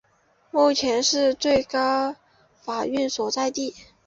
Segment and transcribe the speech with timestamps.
[0.49, 2.15] 目前是最高
[2.63, 3.75] 法院所在地。